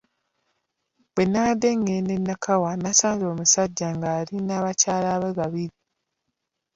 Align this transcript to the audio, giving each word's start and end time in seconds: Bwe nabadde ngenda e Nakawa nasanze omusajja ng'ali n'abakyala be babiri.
Bwe 1.13 1.23
nabadde 1.27 1.69
ngenda 1.79 2.13
e 2.17 2.21
Nakawa 2.21 2.71
nasanze 2.81 3.23
omusajja 3.33 3.87
ng'ali 3.97 4.35
n'abakyala 4.41 5.11
be 5.21 5.29
babiri. 5.39 5.77